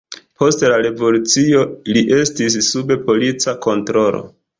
[0.43, 1.61] Post la Revolucio
[1.97, 4.23] li estis sub polica kontrolo.